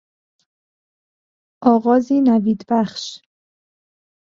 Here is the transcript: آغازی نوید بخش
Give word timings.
آغازی 1.73 2.21
نوید 2.21 2.65
بخش 2.69 3.21